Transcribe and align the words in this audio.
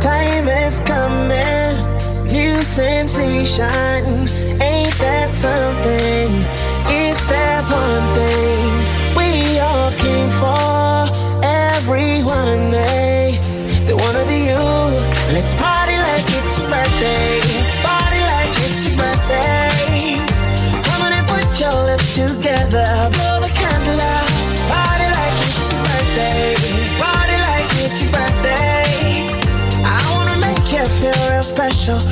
Time 0.00 0.48
is 0.48 0.80
coming. 0.80 2.32
New 2.32 2.64
sensation. 2.64 4.45
Special. 31.86 32.02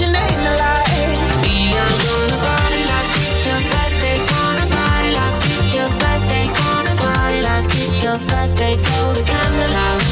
Your 0.00 0.10
name 0.10 0.44
lights. 0.58 1.42
We 1.44 1.70
are 1.76 1.96
gonna 2.02 2.38
party 2.40 2.82
like 2.90 3.10
it's 3.22 3.46
your 3.46 3.60
birthday. 3.70 4.18
Gonna 4.26 4.66
party 4.70 5.10
like 5.14 5.38
it's 5.50 5.74
your 5.74 5.90
birthday. 6.00 6.46
Gonna 6.50 6.94
party 6.98 7.40
like 7.42 7.70
it's 7.78 8.02
your 8.02 8.18
birthday. 8.30 8.74
Blow 8.76 9.12
the 9.14 9.22
candle 9.26 9.76
out. 9.86 10.02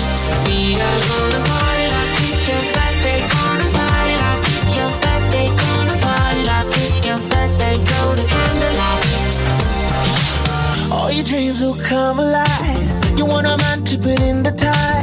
We 0.47 0.77
are 0.79 1.01
gonna 1.09 1.41
party 1.49 1.87
like 1.95 2.15
it's 2.29 2.43
your 2.47 2.63
birthday. 2.75 3.19
Gonna 3.33 3.69
party 3.75 4.15
like 4.23 4.43
it's 4.55 4.77
your 4.77 4.91
birthday. 5.03 5.47
Gonna 5.57 5.97
party 6.05 6.43
like 6.51 6.71
it's 6.85 6.99
your 7.07 7.21
birthday. 7.33 7.75
Blow 7.89 8.15
the 8.15 8.27
candle. 8.29 8.77
All 10.93 11.11
your 11.11 11.25
dreams 11.25 11.61
will 11.61 11.79
come 11.83 12.19
alive. 12.19 12.79
You 13.17 13.25
want 13.27 13.47
a 13.47 13.57
man 13.57 13.85
to 13.85 13.99
put 13.99 14.21
in 14.21 14.43
the 14.43 14.53
time. 14.53 14.98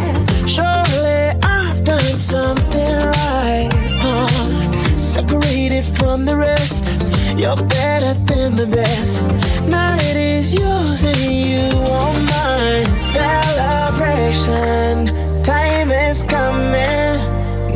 From 5.96 6.26
the 6.26 6.38
rest. 6.38 6.86
You're 7.38 7.56
better 7.56 8.14
than 8.26 8.56
the 8.56 8.68
best. 8.68 9.22
Now 9.68 9.96
it 9.96 10.18
is 10.18 10.54
yours 10.54 11.04
and 11.04 11.18
you 11.18 11.70
are 12.00 12.14
mine. 12.34 12.88
Celebration. 13.04 14.92
Time 15.44 15.92
is 15.92 16.24
coming. 16.24 17.18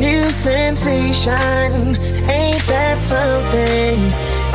New 0.00 0.32
sensation. 0.32 1.96
Ain't 2.38 2.64
that 2.72 2.98
something? 3.02 3.98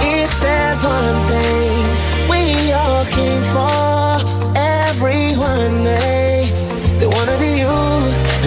It's 0.01 0.37
that 0.39 0.75
one 0.81 1.19
thing 1.31 1.83
we 2.31 2.71
all 2.73 3.05
came 3.05 3.43
for. 3.53 4.23
Everyone, 4.57 5.83
they, 5.83 6.51
they 6.99 7.07
wanna 7.07 7.37
be 7.37 7.51
you. 7.63 7.75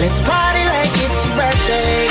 Let's 0.01 0.21
party 0.21 0.63
like 0.73 0.91
it's 1.05 1.25
your 1.25 1.35
birthday. 1.35 2.08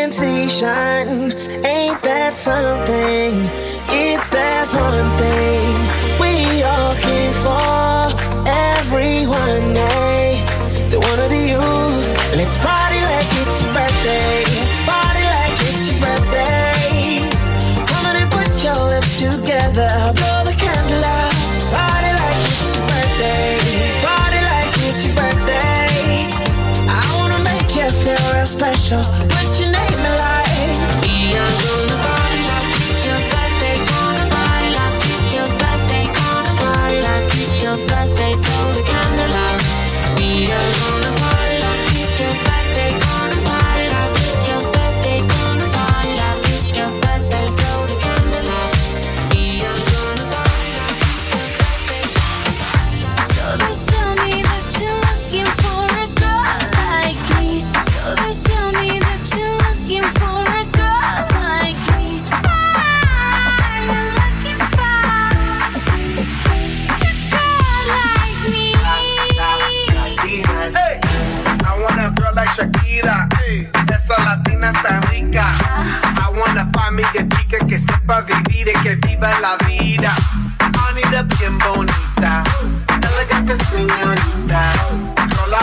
Sensation. 0.00 1.32
Ain't 1.64 2.00
that 2.02 2.34
something? 2.38 3.34
It's 3.92 4.28
that 4.30 4.66
one 4.72 5.08
thing 5.20 5.76
we 6.22 6.62
all 6.62 6.94
came 7.06 7.34
for. 7.44 8.08
Everyone, 8.78 9.74
they, 9.74 10.40
they 10.88 10.96
wanna 10.96 11.28
be 11.28 11.50
you. 11.52 11.66
Let's 12.38 12.56
party 12.58 13.00
like 13.12 13.28
it's 13.40 13.62
your 13.62 13.74
birthday. 13.74 13.99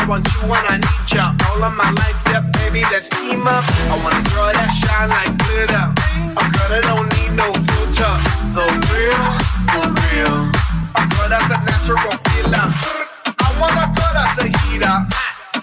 Want 0.07 0.23
you 0.33 0.47
and 0.47 0.67
I 0.71 0.77
need 0.79 1.07
ya. 1.11 1.35
All 1.51 1.63
of 1.63 1.75
my 1.75 1.91
life, 1.99 2.15
yeah, 2.31 2.39
baby, 2.55 2.81
let's 2.89 3.11
team 3.11 3.43
up. 3.43 3.63
I 3.91 3.99
want 3.99 4.15
a 4.15 4.23
girl 4.31 4.47
that 4.55 4.71
shine 4.71 5.11
like 5.11 5.35
glitter. 5.43 5.85
A 6.31 6.43
girl 6.47 6.69
that 6.71 6.83
don't 6.87 7.07
need 7.19 7.35
no 7.35 7.51
filter. 7.67 8.13
The 8.55 8.63
real, 8.87 9.23
for 9.75 9.87
real. 10.07 10.47
A 10.95 11.03
girl 11.11 11.27
that's 11.27 11.51
a 11.51 11.59
natural 11.59 12.15
killer. 12.31 12.67
I 13.35 13.47
want 13.59 13.75
a 13.75 13.85
girl 13.91 14.13
that's 14.15 14.39
a 14.39 14.47
heater. 14.63 14.97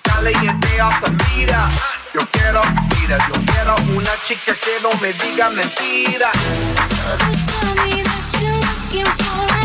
Caliente 0.04 0.72
off 0.84 1.00
the 1.00 1.10
meter. 1.24 1.64
Yo 2.12 2.20
quiero, 2.36 2.60
mira, 2.92 3.16
yo 3.32 3.36
quiero 3.48 3.74
una 3.96 4.12
chica 4.28 4.52
que 4.54 4.76
no 4.84 4.92
me 5.00 5.12
diga 5.24 5.48
mentiras. 5.56 6.36
So 6.84 7.16
they 7.16 7.34
tell 7.48 7.72
me 7.80 8.04
that 8.04 8.28
you're 8.38 8.60
looking 8.60 9.08
for 9.24 9.63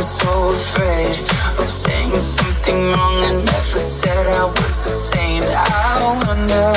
I'm 0.00 0.04
so 0.04 0.52
afraid 0.54 1.12
of 1.60 1.68
saying 1.68 2.18
something 2.20 2.74
wrong 2.96 3.20
and 3.28 3.44
never 3.44 3.76
said 3.76 4.16
I 4.32 4.44
was 4.44 4.56
the 4.56 4.96
same. 5.12 5.44
I 5.44 6.16
wonder 6.24 6.72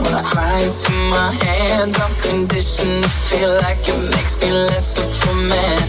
when 0.00 0.14
I 0.16 0.22
cry 0.24 0.56
into 0.64 0.90
my 1.12 1.28
hands, 1.44 2.00
I'm 2.00 2.14
conditioned 2.16 3.04
to 3.04 3.10
feel 3.10 3.52
like 3.60 3.86
it 3.86 4.00
makes 4.16 4.40
me 4.40 4.50
less 4.72 4.96
of 4.96 5.12
a 5.28 5.34
man. 5.52 5.80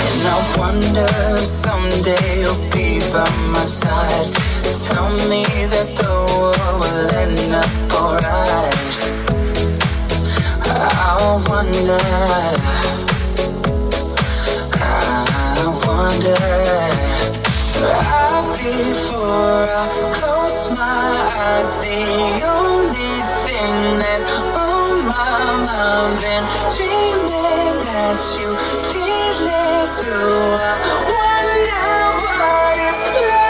And 0.00 0.20
I 0.32 0.38
wonder 0.56 1.04
if 1.36 1.44
someday 1.44 2.40
you'll 2.40 2.56
be 2.72 3.04
by 3.12 3.28
my 3.52 3.66
side. 3.66 4.32
Tell 4.64 5.12
me 5.28 5.44
that 5.44 5.92
the 5.92 6.08
world 6.08 6.80
will 6.80 7.04
end 7.20 7.52
up 7.52 7.68
alright. 8.00 8.80
I 10.72 11.36
wonder. 11.44 12.79
Wonder. 16.20 16.34
Right 17.80 18.44
before 18.52 19.68
I 19.68 20.10
close 20.12 20.70
my 20.70 20.76
eyes, 20.76 21.76
the 21.78 22.44
only 22.44 23.14
thing 23.44 23.98
that's 23.98 24.36
on 24.36 25.06
my 25.06 25.64
mind, 25.64 26.18
then 26.18 26.44
dreaming 26.76 27.78
that 27.86 28.20
you 28.38 28.54
feel 28.90 29.48
it 29.48 29.88
too. 29.96 30.36
I 30.60 30.76
wonder 31.08 31.84
what 32.20 32.76
it's 32.78 33.02
like 33.28 33.49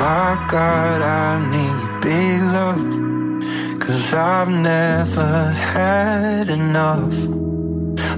My 0.00 0.46
god, 0.48 1.02
I 1.02 1.30
need 1.52 2.00
big 2.00 2.40
love. 2.56 3.78
Cause 3.78 4.14
I've 4.14 4.48
never 4.48 5.50
had 5.50 6.48
enough 6.48 7.14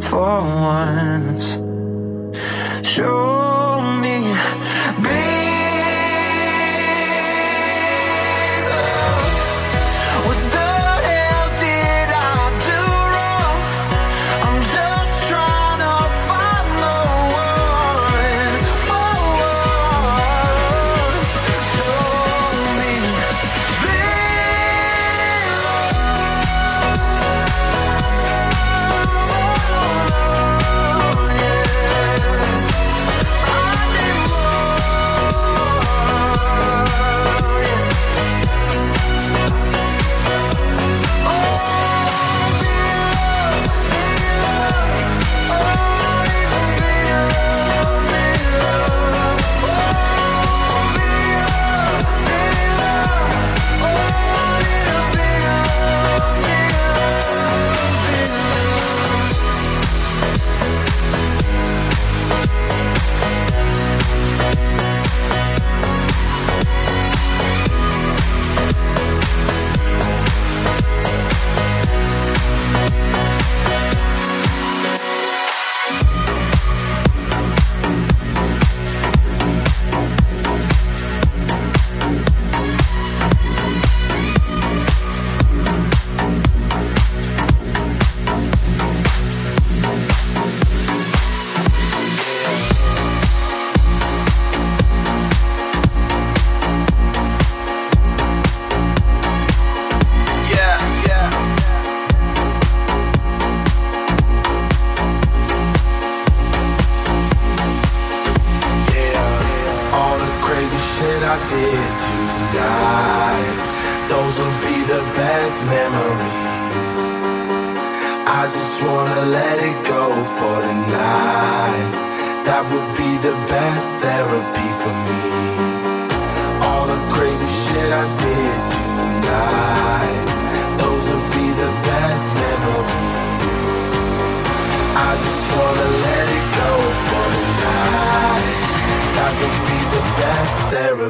for 0.08 0.40
once. 0.76 1.71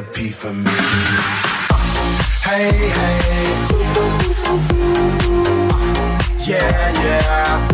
therapy 0.01 0.29
for 0.29 0.51
me. 0.53 0.71
Hey, 2.43 2.89
hey. 2.89 3.73
Yeah, 6.39 7.03
yeah. 7.03 7.72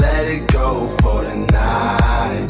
let 0.00 0.24
it 0.28 0.46
go 0.52 0.88
for 1.02 1.20
the 1.24 1.36
night. 1.52 2.46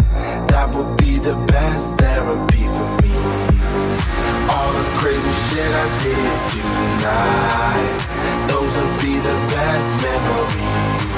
That 0.52 0.70
would 0.74 0.96
be 0.96 1.18
the 1.18 1.35
best 1.50 1.98
therapy 1.98 2.64
for 2.76 2.88
me. 3.02 3.18
All 4.52 4.70
the 4.78 4.87
crazy 5.00 5.35
shit 5.48 5.72
I 5.85 5.87
did 6.07 6.38
tonight, 6.55 7.98
those 8.46 8.72
would 8.78 8.96
be 9.02 9.14
the 9.18 9.38
best 9.50 9.88
memories. 10.07 11.11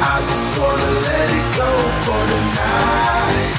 I 0.00 0.16
just 0.30 0.48
wanna 0.56 0.90
let 1.08 1.28
it 1.40 1.48
go 1.60 1.72
for 2.06 2.22
the 2.32 2.40
night. 2.56 3.52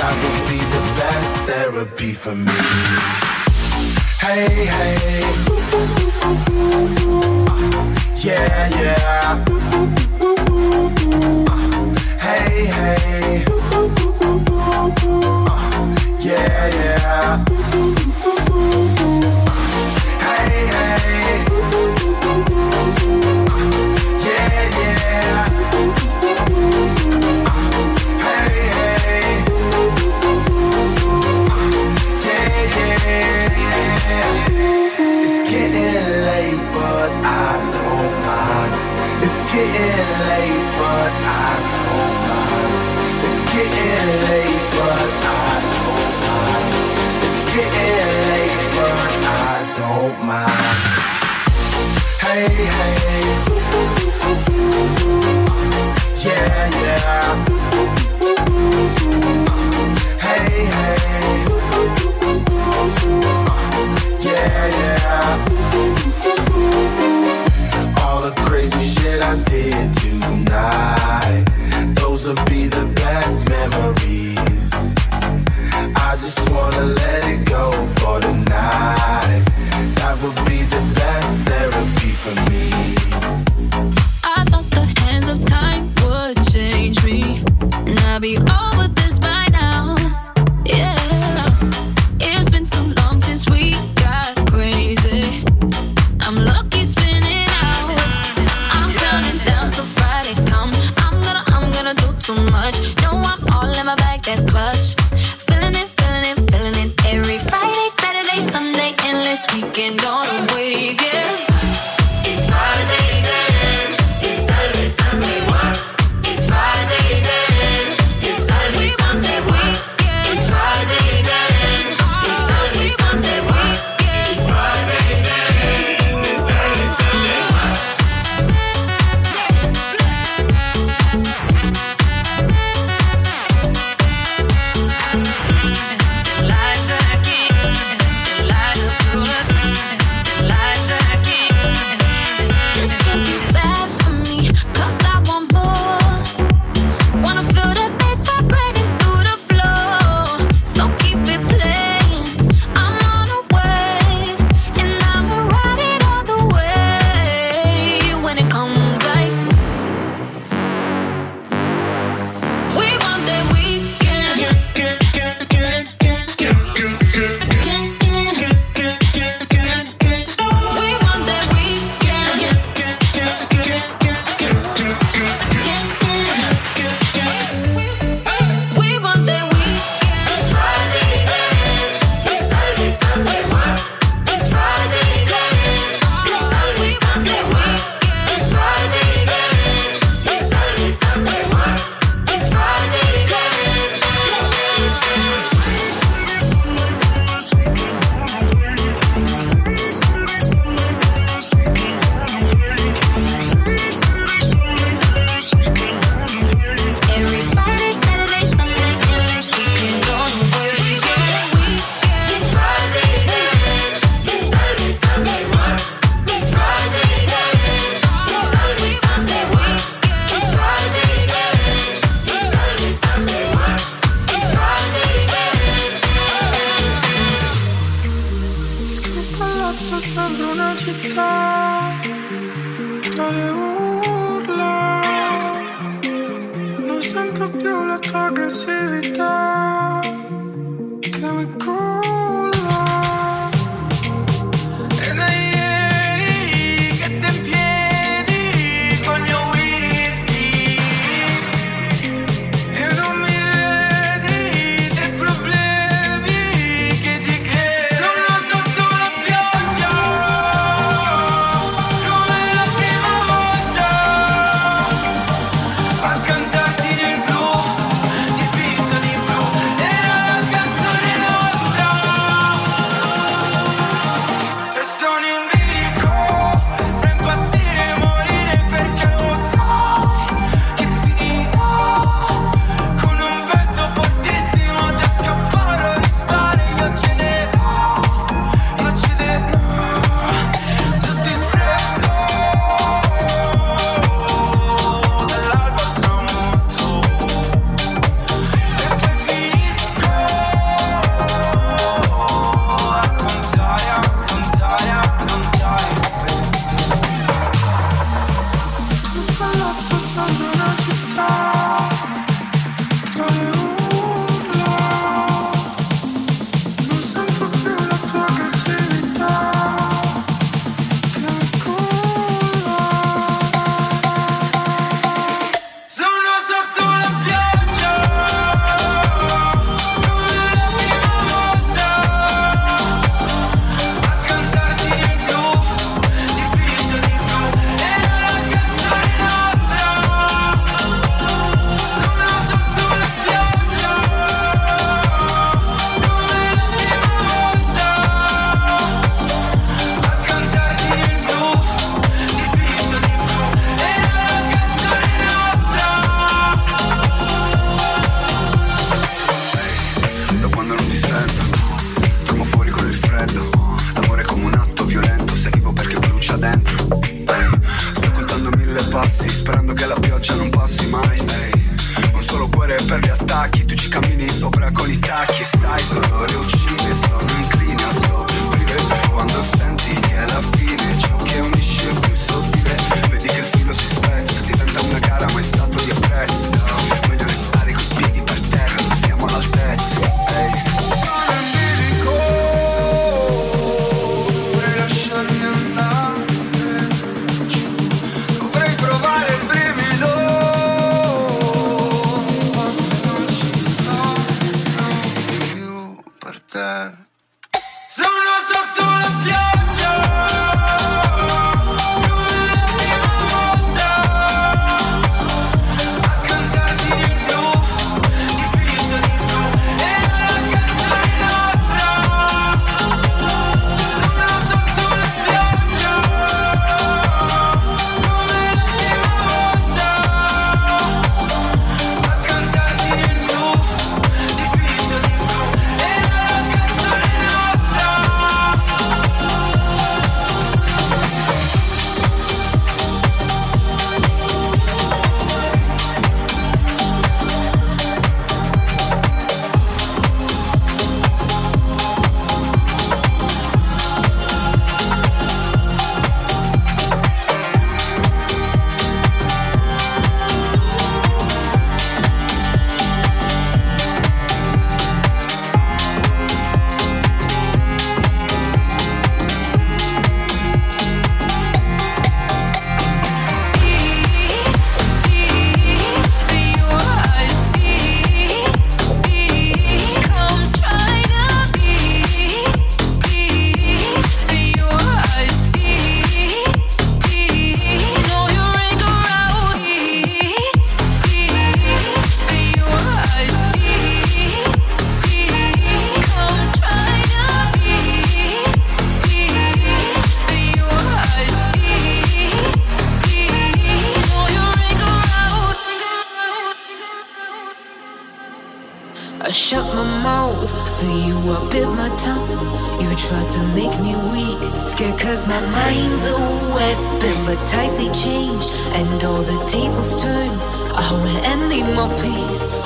That 0.00 0.14
would 0.22 0.40
be 0.50 0.60
the 0.74 0.82
best 0.98 1.32
therapy 1.48 2.12
for 2.12 2.34
me. 2.34 2.60
Hey, 4.20 4.66
hey. 4.66 5.22
Uh, 7.48 7.94
yeah, 8.16 8.68
yeah. 8.80 9.99
Hey, 12.20 12.66
hey. 12.66 13.59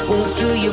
Peace, 0.04 0.10
won't 0.10 0.28
fill 0.28 0.54
your 0.56 0.72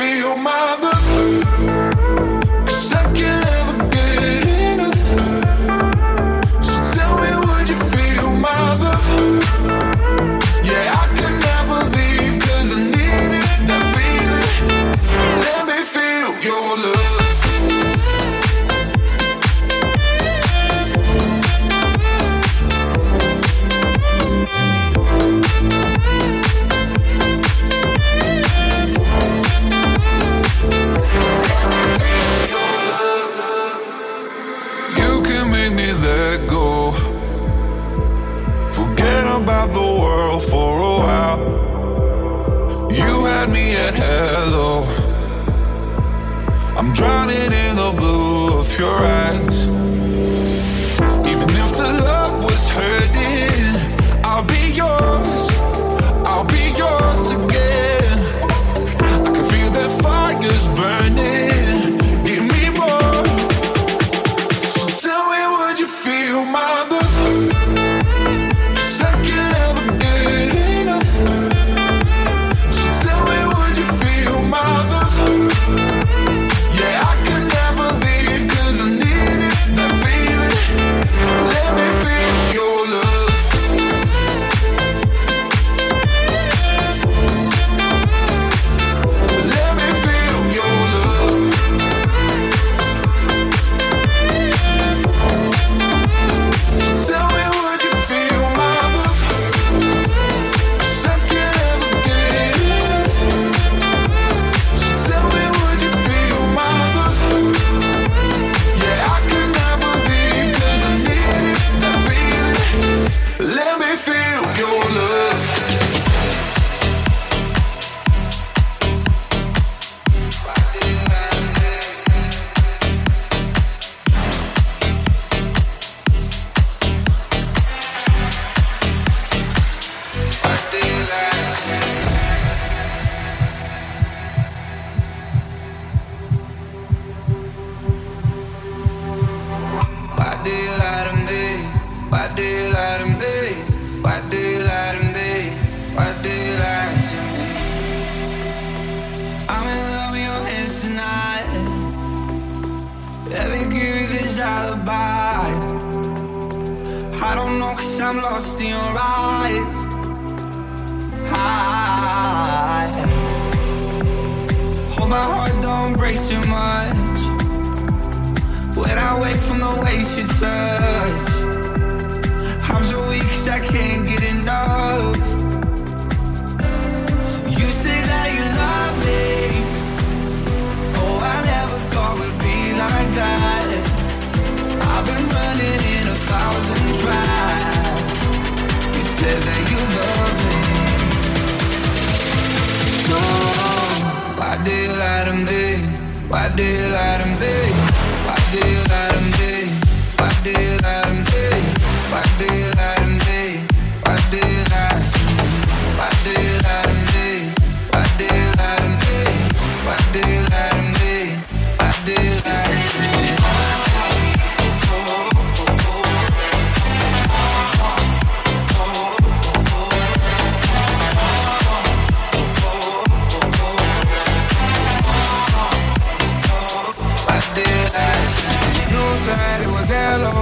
be 0.00 0.20
your. 0.20 0.99
You're 48.80 48.88
right. 48.88 49.29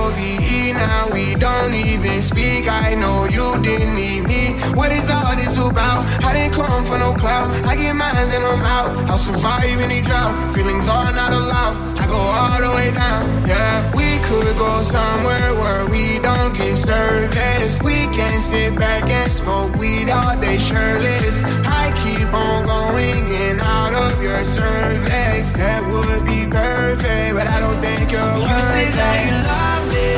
OVE, 0.08 0.72
now 0.72 1.08
we 1.12 1.34
don't 1.34 1.74
even 1.74 2.22
speak. 2.22 2.66
I 2.66 2.94
know 2.94 3.26
you 3.26 3.60
didn't 3.62 3.94
need 3.94 4.22
me. 4.24 4.42
What 4.72 4.90
is 4.90 5.10
all 5.10 5.36
this 5.36 5.56
about? 5.58 6.00
I 6.24 6.32
didn't 6.32 6.54
come 6.54 6.82
for 6.84 6.98
no 6.98 7.12
clout. 7.12 7.48
I 7.66 7.76
get 7.76 7.94
mines 7.94 8.32
and 8.32 8.44
I'm 8.44 8.64
out. 8.64 8.96
I'll 9.10 9.18
survive 9.18 9.78
any 9.80 10.00
drought. 10.00 10.32
Feelings 10.54 10.88
are 10.88 11.12
not 11.12 11.32
allowed. 11.32 11.76
I 12.00 12.06
go 12.06 12.16
all 12.16 12.60
the 12.64 12.70
way 12.76 12.90
down. 12.90 13.22
Yeah, 13.46 13.96
we 13.96 14.07
could 14.28 14.58
go 14.58 14.82
somewhere 14.82 15.54
where 15.54 15.86
we 15.88 16.18
don't 16.18 16.52
get 16.54 16.76
service. 16.76 17.80
We 17.82 17.96
can 18.12 18.38
sit 18.40 18.76
back 18.76 19.08
and 19.08 19.32
smoke 19.32 19.74
weed 19.76 20.10
all 20.10 20.38
day 20.38 20.58
shirtless. 20.58 21.40
I 21.64 21.84
keep 22.02 22.28
on 22.34 22.64
going 22.64 23.24
in 23.26 23.58
out 23.58 23.94
of 23.94 24.22
your 24.22 24.44
cervix. 24.44 25.52
That 25.52 25.80
would 25.90 26.26
be 26.26 26.44
perfect, 26.46 27.36
but 27.36 27.46
I 27.48 27.58
don't 27.58 27.80
think 27.80 28.12
you're 28.12 28.20
you 28.20 28.44
worth 28.44 28.68
say 28.76 28.90
that 29.00 29.18
you 29.28 29.36
love 29.48 29.84
me. 29.96 30.12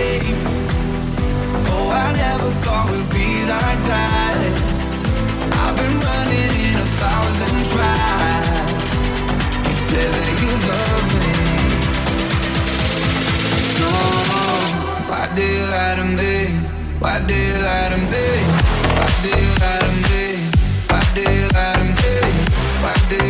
Oh, 1.71 1.87
I 2.05 2.11
never 2.25 2.51
thought 2.63 2.91
we'd 2.91 3.09
be 3.15 3.31
like 3.47 3.83
that. 3.95 4.39
I've 5.63 5.77
been 5.79 5.97
running 6.07 6.53
in 6.67 6.75
a 6.83 6.89
thousand 6.99 7.59
tries. 7.71 8.75
You 9.71 9.77
say 9.87 10.07
that 10.15 10.35
you 10.43 10.51
love 10.67 11.07
me 11.15 11.40
him 23.13 23.30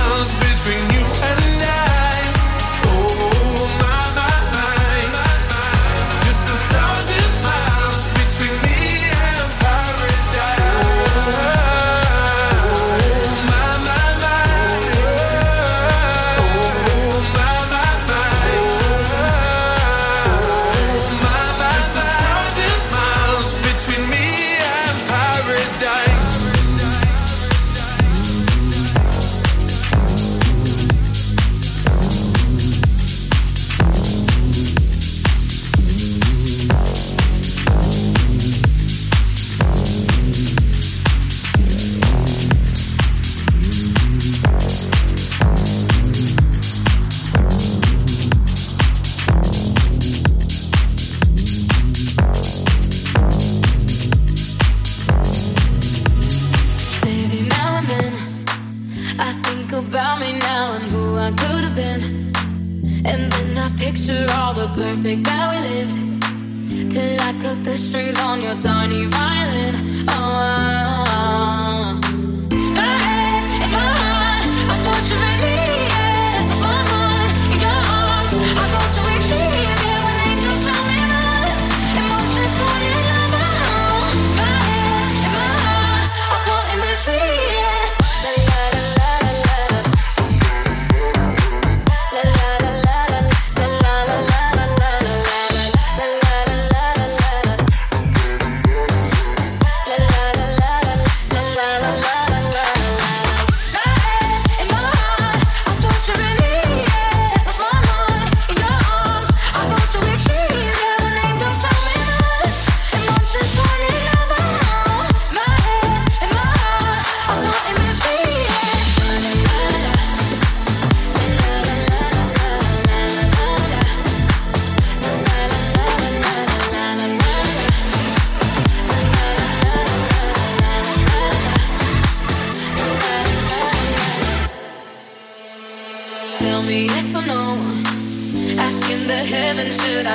perfect 64.75 65.23
that 65.23 65.45
we 65.51 65.57
lived. 65.69 66.91
Till 66.91 67.21
I 67.21 67.33
cut 67.41 67.63
the 67.63 67.77
strings 67.77 68.19
on 68.19 68.41
your 68.41 68.55
tiny 68.61 69.05
violin. 69.05 69.75
Oh, 70.09 70.90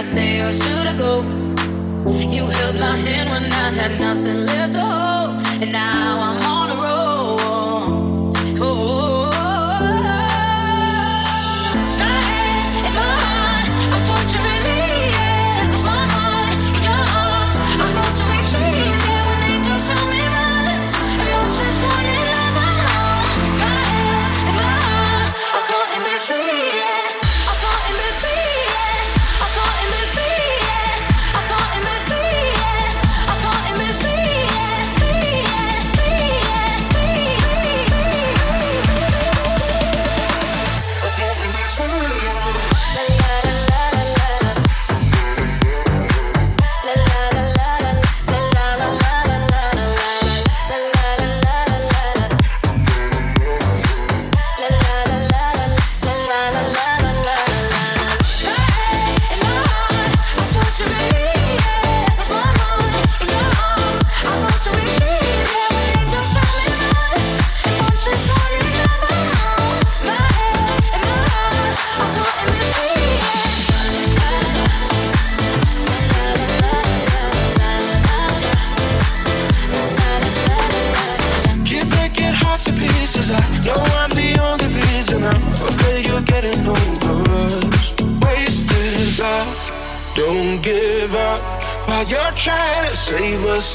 stay 0.07 0.41
or 0.41 0.53
should 0.53 0.87
I 0.87 0.97
go? 0.97 1.23
You 2.35 2.47
held 2.47 2.77
my 2.79 2.97
hand 2.97 3.29
when 3.31 3.45
I 3.53 3.71
had 3.79 3.93
nothing 4.01 4.47
left 4.47 4.73
to 4.75 4.81
hold, 4.81 5.63
and 5.63 5.73
now 5.73 6.21
I'm. 6.21 6.46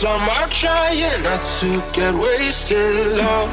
Some 0.01 0.27
are 0.29 0.47
trying 0.47 1.21
not 1.21 1.43
to 1.59 1.83
get 1.93 2.15
wasted, 2.15 2.95
love. 3.17 3.51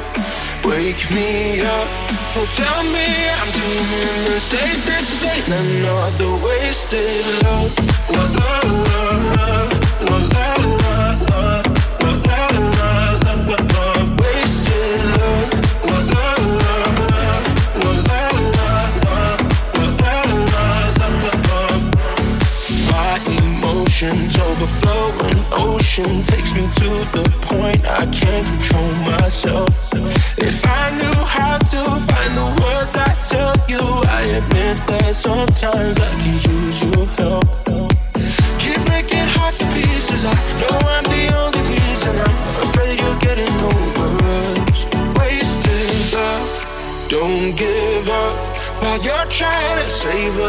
Wake 0.65 1.11
me 1.11 1.61
up. 1.61 1.87
Oh, 2.35 2.47
tell 2.49 2.83
me 2.85 3.05
I'm 3.37 3.51
dreaming. 3.51 4.25
This 4.25 4.53
ain't 4.55 4.83
this 4.83 5.25
ain't 5.25 5.47
another 5.47 6.43
wasted 6.43 7.23
love. 7.43 8.09
Well, 8.09 8.33
love. 8.33 9.78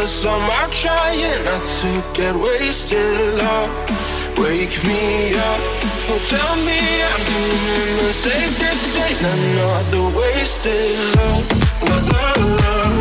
Cause 0.01 0.25
I'm 0.25 0.49
trying 0.71 1.45
not 1.45 1.63
to 1.63 2.03
get 2.15 2.33
wasted 2.35 3.37
love 3.37 3.69
Wake 4.35 4.83
me 4.83 5.35
up, 5.37 5.61
oh 6.09 6.19
tell 6.25 6.55
me 6.55 6.81
I'm 7.05 7.21
doing 7.29 7.97
the 7.97 8.09
right 8.25 8.49
thing. 8.57 9.25
I'm 9.29 9.55
not 9.57 9.83
the 9.91 10.01
wasted 10.17 10.97
love, 11.17 11.45
love, 11.83 12.09
love, 12.09 12.61
love. 12.61 13.00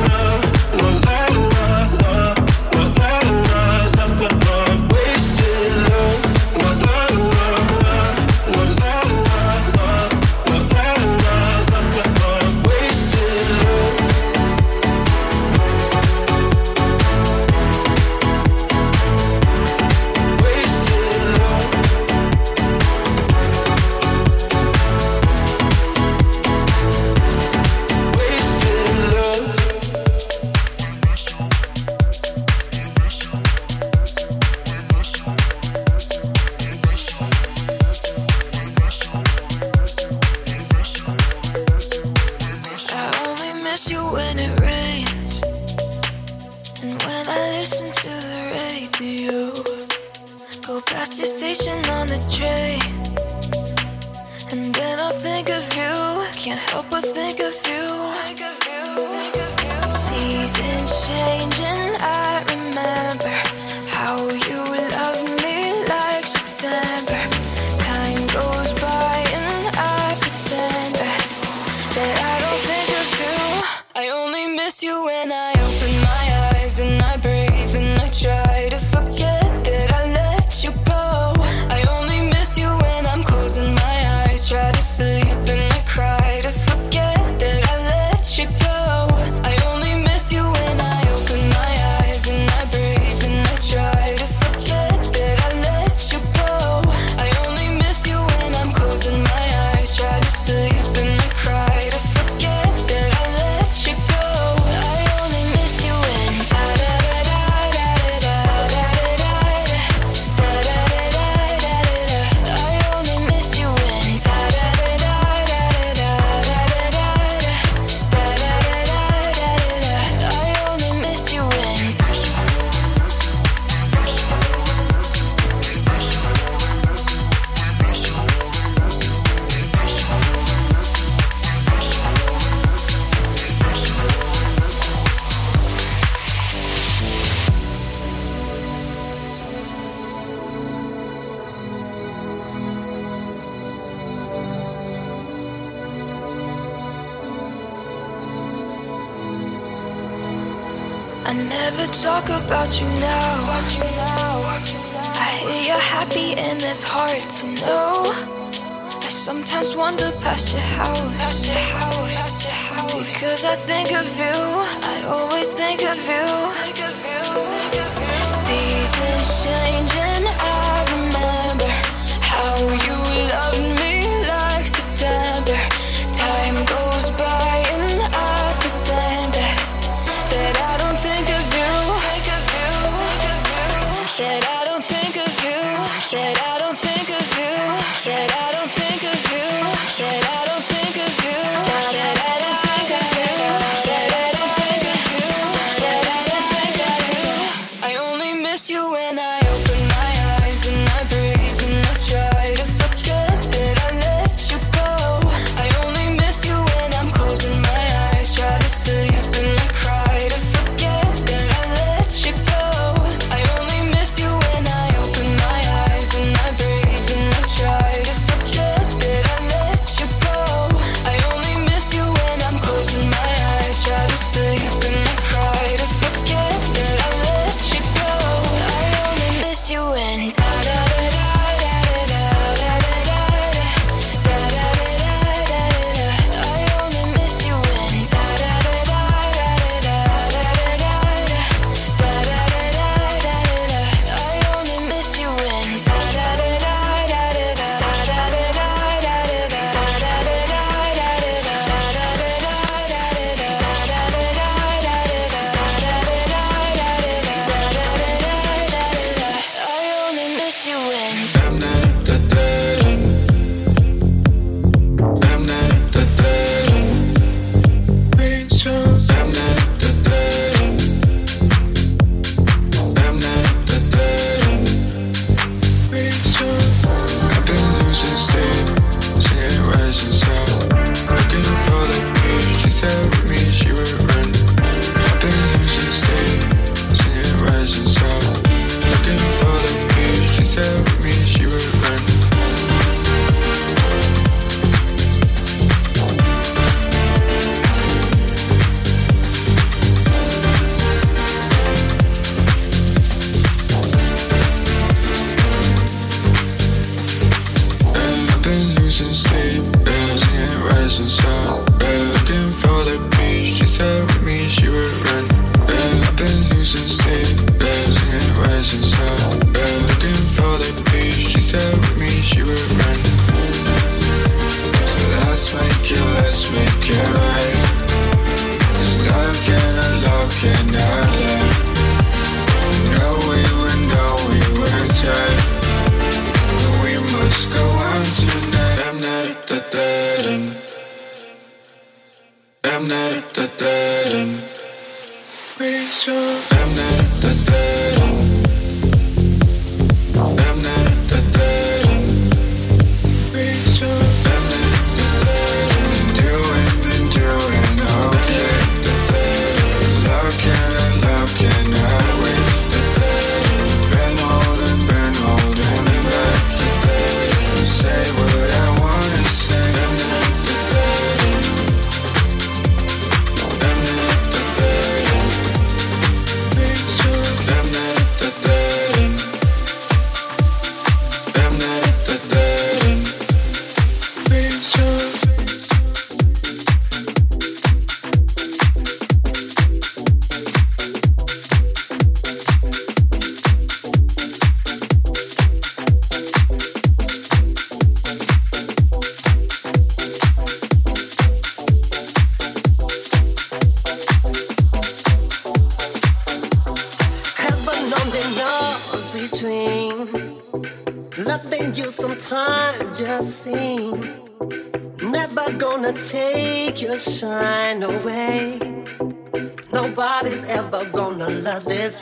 true. 346.01 346.15
I'm 346.15 346.75
not 346.77 347.21
the 347.21 347.60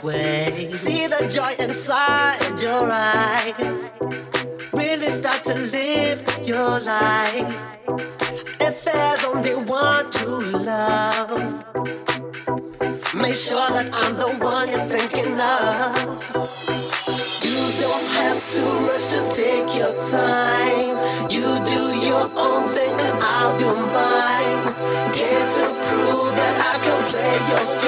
way. 0.03 0.67
See 0.69 1.07
the 1.07 1.27
joy 1.27 1.53
inside 1.63 2.61
your 2.61 2.89
eyes. 2.91 3.93
Really 4.73 5.07
start 5.07 5.43
to 5.45 5.55
live 5.55 6.23
your 6.43 6.79
life. 6.79 7.55
If 8.61 8.85
there's 8.85 9.25
only 9.25 9.55
one 9.55 10.09
to 10.11 10.27
love, 10.71 11.37
make 13.15 13.33
sure 13.33 13.69
that 13.75 13.89
I'm 13.91 14.15
the 14.15 14.29
one 14.43 14.69
you're 14.69 14.89
thinking 14.95 15.33
of. 15.39 16.39
You 17.43 17.61
don't 17.83 18.07
have 18.19 18.39
to 18.55 18.61
rush 18.87 19.07
to 19.13 19.21
take 19.35 19.75
your 19.77 19.93
time. 20.09 20.97
You 21.29 21.47
do 21.65 21.83
your 22.07 22.29
own 22.35 22.67
thing 22.69 22.93
and 23.07 23.17
I'll 23.21 23.57
do 23.57 23.71
mine. 23.97 24.63
Came 25.13 25.47
to 25.57 25.65
prove 25.85 26.31
that 26.39 26.55
I 26.71 26.77
can 26.83 26.99
play 27.11 27.35
your 27.51 27.78